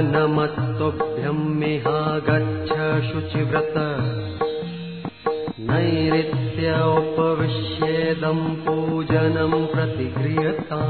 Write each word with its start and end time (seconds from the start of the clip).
नमस्तुभ्यमिहा 0.00 1.98
गच्छ 2.28 2.70
शुचिव्रत 3.08 3.74
नैऋत्य 5.68 6.66
उपविश्येदम् 6.98 8.44
पूजनम् 8.64 9.58
प्रतिगृह्यता 9.72 10.80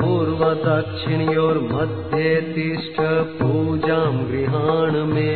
पूर्वदक्षिणयोर्मध्ये 0.02 2.30
तिष्ठ 2.54 2.98
पूजाम् 3.40 4.20
गृहाण 4.30 4.94
मे 5.12 5.32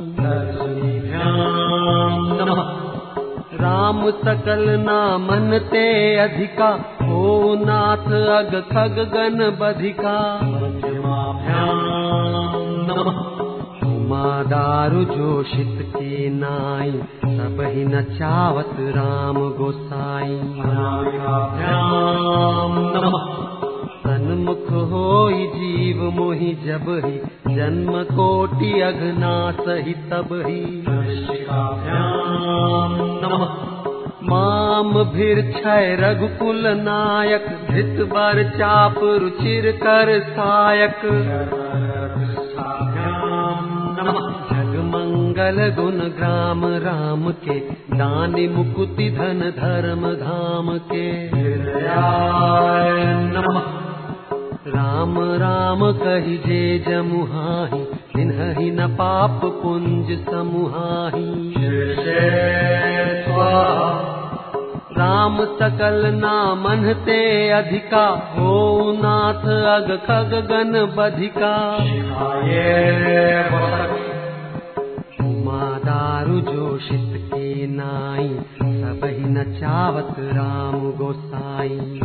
सकल 4.10 4.70
नामन 4.70 5.60
ते 5.72 6.18
अधिका। 6.18 6.70
ओ 7.14 7.56
नाथ 7.56 8.08
अग 8.38 8.64
खग 8.72 8.96
गण 9.14 9.52
बधिका। 9.52 10.40
उमा 13.88 14.44
दारु 14.44 15.04
जोशित 15.04 15.94
के 15.96 16.30
नाई 16.30 16.92
सब 17.38 17.58
ही 17.62 17.86
न 17.86 18.02
चावत 18.02 18.76
राम 18.80 19.36
गोसाई। 19.36 20.40
सन्मुख 24.04 24.72
होई 24.72 25.48
जीव 25.48 26.12
मोहि 26.12 26.54
जब 26.54 27.02
ही 27.06 27.18
जन्म 27.56 28.04
कोटि 28.04 28.82
अघना 28.82 29.52
सही 29.52 29.94
तब 29.94 30.44
ही। 30.48 30.84
माम 32.42 33.81
रघुकुल 35.96 36.68
नायक 36.68 37.46
धृत 37.72 38.08
बर 38.08 38.44
चाप 38.44 38.96
रुचिर 38.98 39.72
कर 39.72 40.20
सायक। 40.20 41.00
जगमंगल 44.52 45.70
गुण 45.70 46.00
ग्राम 46.00 46.66
राम 46.66 47.32
के 47.32 47.60
दानि 47.98 48.48
मुकुति 48.48 49.10
धन 49.10 49.54
धर्म 49.58 50.14
धाम 50.14 50.78
के। 50.78 51.28
राम 54.68 55.20
राम 55.20 55.92
कहि 55.92 56.38
जे 56.38 56.86
जमुहाहि 56.88 57.80
तिन्हि 58.16 58.72
न 58.72 58.88
पाप 58.88 59.42
पुंज 59.44 60.26
समुहाहि 60.26 61.54
राम 65.02 65.46
सकल 65.46 66.02
नामन 66.06 66.94
ते 66.94 67.50
अधिका। 67.50 68.36
हो 68.38 68.82
नाथ 69.04 69.46
अग 69.50 69.98
खग 69.98 70.48
गण 70.50 70.96
बधिका। 70.96 71.76
उमा 75.26 75.78
दारु 75.78 76.40
जोशित 76.40 77.32
के 77.34 77.68
नाई। 77.68 78.30
सब 78.64 79.02
ही 79.04 79.26
न 79.26 79.44
चावत 79.44 80.16
राम 80.20 80.92
गोसाई। 80.92 82.00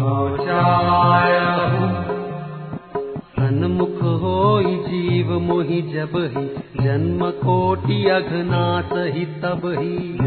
सन्मुख 3.40 4.02
होई 4.02 4.76
जीव 4.76 5.40
मोहि 5.40 5.82
जब 5.82 6.34
ही। 6.36 6.46
जन्म 6.84 7.30
कोटि 7.30 8.08
अघनाथ 8.08 8.96
ही 8.96 9.24
तब 9.24 9.62
ही। 9.64 10.18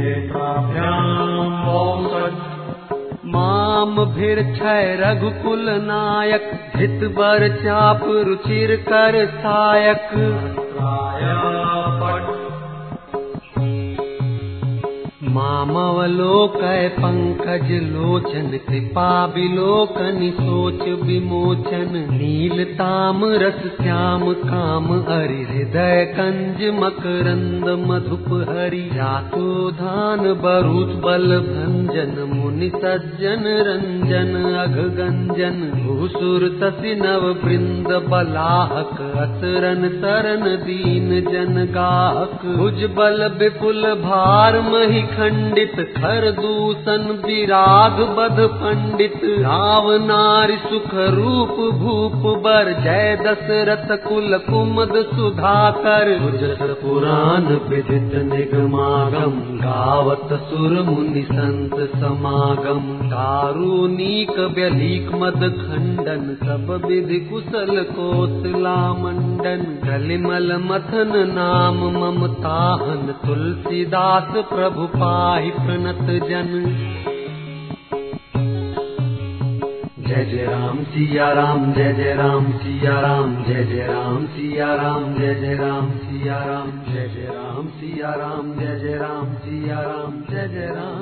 माम 3.30 3.96
छय 4.54 4.96
रघुकुल 5.00 5.70
नायक 5.82 6.50
हित 6.76 7.04
बर 7.18 7.48
चाप 7.56 8.02
रुचिर 8.28 8.76
कर 8.88 9.18
सायक 9.36 10.08
मामवलोकय 15.34 16.88
पंकज 16.94 17.72
लोचन 17.88 18.48
कृपा 18.68 19.10
विलोकन 19.34 20.20
सोच 20.38 20.82
विमोचन 21.08 21.92
नील 22.12 22.64
ताम 22.80 23.24
रस 23.44 23.60
श्याम 23.76 24.24
काम 24.44 24.88
हरि 25.10 25.42
हृदय 25.50 26.04
कंज 26.18 26.64
मकरंद 26.80 27.68
मधुप 27.90 28.28
हरि 28.50 28.82
जातो 28.96 29.50
धान 29.82 30.24
बरुच 30.46 30.96
बल 31.06 31.38
भंजन 31.50 32.16
मुनि 32.34 32.70
सज्जन 32.76 33.46
रंजन 33.70 34.34
अघ 34.64 34.88
गंजन 35.00 35.62
भूसुर 35.76 36.48
तसि 36.64 36.96
नव 37.04 37.28
वृंद 37.44 37.92
बलाहक 38.10 38.98
असरन 39.26 39.88
तरन 40.02 40.50
दीन 40.66 41.10
जन 41.32 41.64
गाहक 41.78 42.46
भुज 42.58 42.84
बल 42.98 43.28
विपुल 43.40 43.94
भार 44.04 44.60
मही 44.72 45.02
खंडित 45.20 45.76
खर 45.98 46.26
दूषण 46.32 47.02
विराग 47.26 47.98
बध 48.18 48.38
पंडित 48.52 49.22
राव 49.24 49.88
नारी 50.06 50.56
सुख 50.58 50.94
रूप 50.94 51.58
भूप 51.74 52.38
बर 52.38 52.72
जय 52.84 53.18
दशरथ 53.22 53.92
कुल 54.08 54.38
कुमद 54.38 54.94
सुधाकर। 55.06 56.12
गुजर 56.22 56.74
पुराण 56.74 57.48
विदित 57.70 58.16
निगमागम 58.24 59.36
गावत 59.58 60.34
सुर 60.44 60.78
मुनि 60.82 61.24
संत 61.24 61.76
समागम। 61.96 62.80
कारुणिक 63.10 64.40
व्यलीक 64.56 65.12
मद 65.16 65.44
खंडन 65.60 66.24
सब 66.44 66.72
विधि 66.86 67.20
कुशल 67.20 67.84
कोसला 67.92 68.78
कलिमल 69.84 70.52
मथन 70.64 71.12
नाम 71.28 71.78
ममताहन 71.98 73.14
तुलसीदास 73.26 74.32
प्रभु 74.50 74.88
पाहि 75.10 75.52
प्रणत 75.52 76.10
जन। 76.30 76.50
जय 80.08 80.26
जय 80.26 80.46
राम 80.46 80.84
सिया 80.84 81.32
राम, 81.34 81.74
जय 81.74 81.94
जय 81.94 82.14
राम 82.14 82.52
सिया 82.52 83.00
राम, 83.00 83.44
जय 83.44 83.64
जय 83.64 83.88
राम 83.88 84.26
सिया 84.26 84.76
राम, 84.76 85.14
जय 85.20 85.36
जय 85.36 85.54
राम 85.54 85.90
सिया 85.90 86.38
राम, 86.46 86.72
जय 86.94 87.08
जय 87.08 87.26
राम 87.26 87.68
सिया 87.68 88.14
राम, 88.16 88.54
जय 88.60 88.80
जय 88.80 88.98
राम 88.98 89.34
सिया 89.36 89.80
राम, 89.82 90.12
जय 90.32 90.48
जय 90.48 90.66
राम। 90.66 90.99